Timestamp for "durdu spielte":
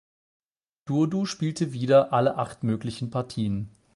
0.85-1.73